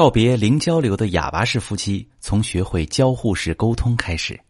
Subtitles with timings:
[0.00, 4.40] 告别零交流的哑巴式夫妻，从学会交互式沟通开始。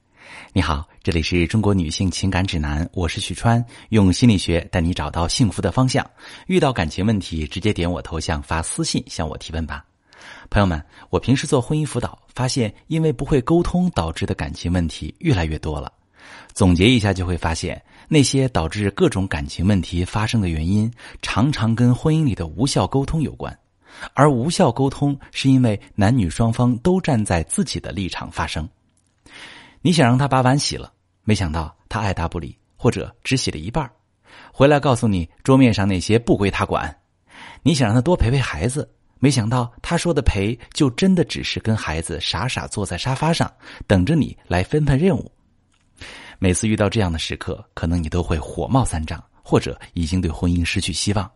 [0.52, 6.08] 你好，这里是中国女性情感指南，我是许川，用心理学带你找到幸福的方向。
[6.46, 9.84] 遇到感情问题，直接点我头像发私信向我提问吧。
[10.50, 15.92] 朋友们，我平时做婚姻辅导，发现因为不会沟通导致的感情问题越来越多了。
[16.52, 20.88] 总结一下，就会发现那些导致各种感情问题发生的原因，
[21.22, 23.58] 常常跟婚姻里的无效沟通有关。
[24.14, 28.68] 而无效沟通是因为男女双方都站在自己的立场发生。
[29.82, 30.92] 你想让他把碗洗了，
[31.24, 33.90] 没想到他爱答不理，或者只洗了一半
[34.52, 36.94] 回来告诉你桌面上那些不归他管。
[37.62, 43.50] 你想让他多陪陪孩子，没想到他说的陪就真的只是跟孩子傻傻坐在沙发上，
[43.86, 45.30] 等着你来分配任务。
[46.38, 51.30] 每次遇到这样的时刻，可能你都会火冒三丈，或者已经对婚姻失去希望。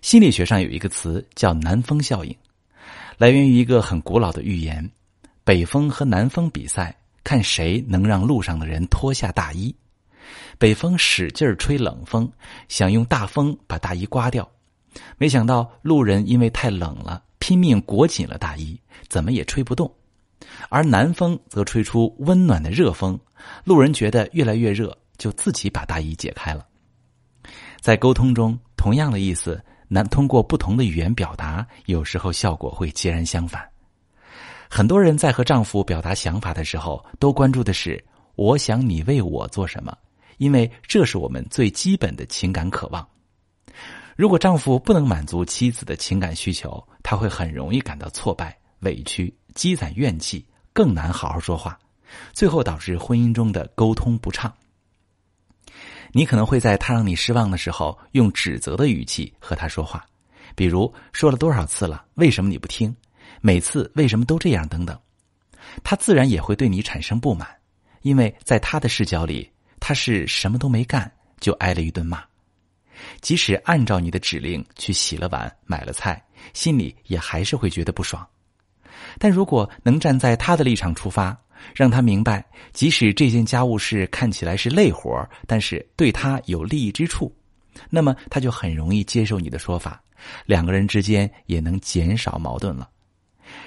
[0.00, 2.34] 心理学上有一个词叫“南风效应”，
[3.18, 4.88] 来源于一个很古老的寓言：
[5.44, 9.74] 北风和南风比赛，看谁能让路上的人脱下大衣。
[10.58, 12.30] 北风使劲吹冷风，
[12.68, 14.48] 想用大风把大衣刮掉，
[15.16, 19.92] 没想到路人因为太冷了，拼命裹紧了大衣，怎么也吹不动。
[20.68, 23.18] 而南风则吹出温暖的热风，
[23.64, 26.64] 路人觉得越来越热，就自己把大衣解开了。
[27.80, 33.66] 在沟通中，同样的意思，难通过不同的语言表达，有时候效果会截然相反。
[34.68, 38.02] 很多人在和丈夫表达想法的时候，都关注的是
[38.36, 39.96] “我想你为我做什么”，
[40.36, 43.06] 因为这是我们最基本的情感渴望。
[44.14, 51.78] 如果丈夫不能满足妻子的情感需求，他会很容易感到挫败、委屈，积攒怨气，更难好好说话，
[52.32, 54.52] 最后导致婚姻中的沟通不畅。
[56.12, 60.04] 你可能会在他让你失望的时候，用指责的语气和他说话，
[60.54, 62.94] 比如说了多少次了，为什么你不听？
[63.40, 64.66] 每次为什么都这样？
[64.68, 64.98] 等等，
[65.84, 67.48] 他自然也会对你产生不满，
[68.02, 71.10] 因为在他的视角里，他是什么都没干
[71.40, 72.22] 就挨了一顿骂，
[73.20, 78.26] 即使按照你的指令去洗了碗、买了菜，心里也还是会觉得不爽。
[79.18, 81.38] 但如果能站在他的立场出发。
[81.74, 87.34] 让他明白，即使这件家务事看起来是累活但是对他有利益之处，
[87.90, 90.02] 那么他就很容易接受你的说法，
[90.46, 92.88] 两个人之间也能减少矛盾了。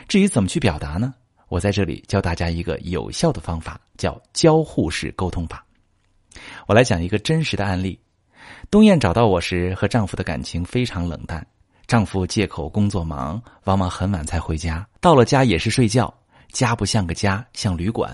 [0.08, 1.14] 至于怎么去表达呢？
[1.48, 5.66] 我在这里教大家一个有效的方法，叫交互式沟通法。
[6.66, 8.00] 我来讲一个真实的案例：
[8.70, 11.46] 东燕找到我时，和丈夫的感情非常冷淡，
[11.88, 16.14] 丈夫借口工作忙，往往很晚才回家，到了家也是睡觉。
[16.52, 18.12] 家不像个家，像旅馆；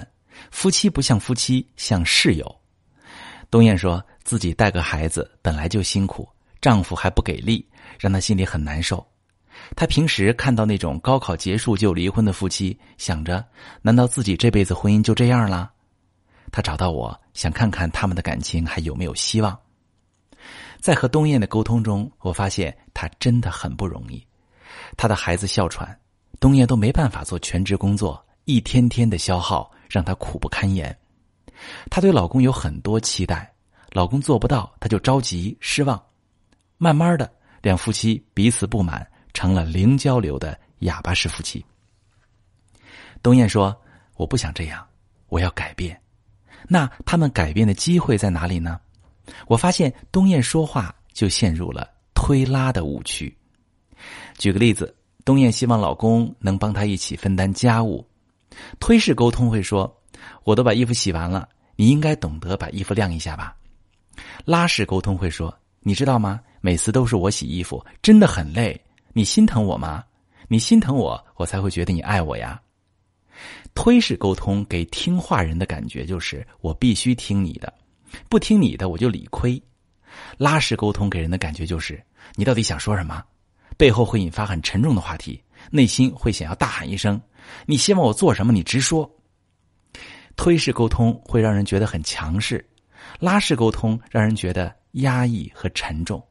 [0.51, 2.55] 夫妻不像夫妻，像室友。
[3.49, 6.27] 东燕说自己带个孩子本来就辛苦，
[6.61, 7.65] 丈夫还不给力，
[7.99, 9.05] 让她心里很难受。
[9.75, 13.43] 她平时看到那种高考结束就离婚的夫妻，想着
[13.81, 15.71] 难道自己这辈子婚姻就这样了？
[16.51, 19.57] 她找到我想看看他们的感情还有没有希望。
[20.79, 24.23] 在和东燕的沟通中，我发现她真的很不容易。
[24.95, 25.97] 她的孩子哮喘，
[26.39, 28.23] 东燕都没办法做全职工作。
[28.47, 30.97] 一天天的消耗让她苦不堪言，
[31.89, 33.53] 她对老公有很多期待，
[33.91, 36.01] 老公做不到，她就着急失望。
[36.77, 37.29] 慢慢的，
[37.61, 41.63] 两夫妻彼此不满，成了零交流的哑巴式夫妻。
[43.21, 43.75] 东燕说
[44.15, 44.87] ：“我不想这样，
[45.27, 45.99] 我要改变。”
[46.69, 48.79] 那他们改变的机会在哪里呢？
[49.47, 53.35] 我发现东燕说话就陷入了推拉的误区。
[54.37, 58.06] 举个例子，东燕希望老公能帮她一起分担家务。
[58.79, 60.01] 推式沟通会说
[60.43, 63.55] ：“我都把衣服洗完了，你应该懂得把衣服晾一下吧。”
[64.45, 66.39] 拉式沟通会说：“你知道吗？
[66.61, 68.79] 每次都是我洗衣服，真的很累。
[69.13, 70.03] 你心疼我吗？
[70.47, 72.59] 你心疼我，我才会觉得你爱我呀。”
[73.75, 77.71] 推式沟通给听话人的感觉就是我必须听你的，
[78.27, 79.61] 不听你的我就理亏。
[80.37, 82.03] 拉式沟通给人的感觉就是
[82.33, 83.23] 你到底想说什么？
[83.77, 85.39] 背后会引发很沉重的话题，
[85.69, 87.21] 内心会想要大喊一声。
[87.65, 88.51] 你希望我做什么？
[88.51, 89.09] 你直说。
[90.35, 92.63] 推式沟通会让人觉得很强势，
[93.19, 96.23] 拉式沟通让人觉得压抑和沉重。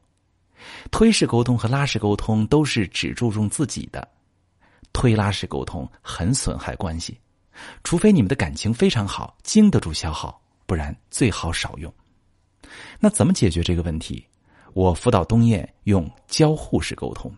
[0.90, 4.06] 推式沟通和拉式沟通都是只注重自己的，
[4.92, 7.18] 推拉式沟通很损害关系，
[7.82, 11.92] 除非你们的感情非常好，经得住消耗，不然最好少用。
[13.00, 14.24] 那怎么解决这个问题？
[14.72, 17.32] 我辅导东燕用交互式沟通。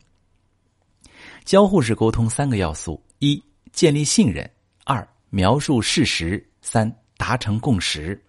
[1.44, 3.42] 交互式沟通三个要素：一。
[3.72, 4.48] 建立信任，
[4.84, 8.20] 二描述事实，三达成共识。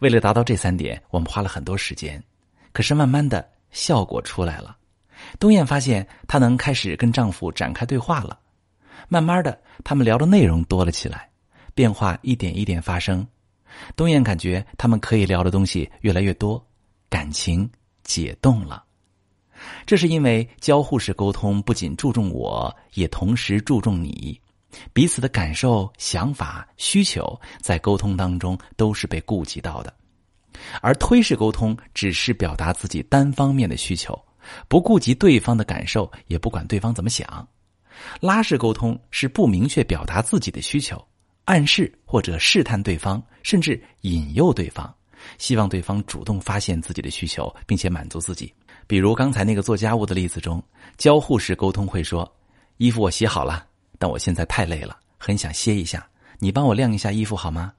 [0.00, 2.22] 为了达到这三点，我们花了很多时间。
[2.72, 4.76] 可是慢慢的效果出来了，
[5.38, 8.38] 东燕发现她能开始跟丈夫展开对话了，
[9.08, 11.30] 慢慢的，他们聊的内容多了起来，
[11.74, 13.26] 变化一点一点发生。
[13.96, 16.64] 东燕感觉他们可以聊的东西越来越多，
[17.08, 17.68] 感情
[18.02, 18.84] 解冻了。
[19.86, 24.40] 这是因为交互式沟通不仅注重我，也同时注重你，
[24.92, 29.92] 彼此的感受、想法、需求在沟通当中都是被顾及到的。
[30.80, 34.18] 而推式沟通只是表达自己单方面的需求，
[34.68, 37.46] 不顾及对方的感受，也不管对方怎么想。
[38.20, 41.04] 拉式沟通是不明确表达自己的需求，
[41.44, 44.92] 暗示或者试探对方，甚至引诱对方，
[45.38, 48.52] 希望对方主动发现自己的需求，并且满足自己。
[48.86, 50.62] 比如刚才那个做家务的例子中，
[50.98, 52.30] 交互式沟通会说
[52.76, 53.66] ：“衣服我洗好了，
[53.98, 56.06] 但我现在太累了，很想歇一下，
[56.38, 57.72] 你帮我晾一下衣服好吗？”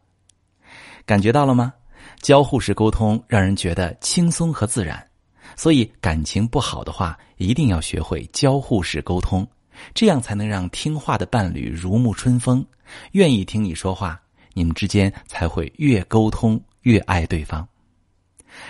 [1.05, 1.73] 感觉到了吗？
[2.21, 5.05] 交互式沟通让人觉得轻松和自然，
[5.55, 9.47] 所以感情不好的话，一定要学会交互式沟通，
[9.93, 12.65] 这样才能让听话的伴侣如沐春风，
[13.11, 14.19] 愿意听你说话，
[14.53, 17.67] 你们之间才会越沟通越爱对方。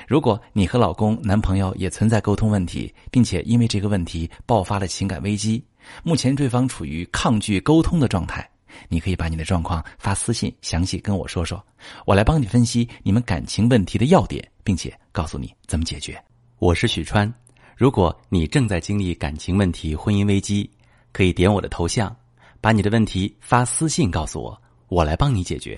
[0.08, 5.64] 如果你和老公、男朋友也存在沟通问题，并且因为这个问题爆发了情感危机，
[6.02, 8.50] 目前对方处于抗拒沟通的状态，
[8.88, 11.62] 你可以把你的状况发私信，详细跟我说说，
[12.06, 16.18] 我来帮你分析你们感情问题的要点，并且告诉你怎么解决。
[16.58, 17.32] 我是许川，
[17.76, 20.70] 如果你正在经历感情问题、婚姻危机，
[21.12, 22.16] 可以点我的头像，
[22.62, 25.78] 把你的问题发私信告诉我，我来帮你解决。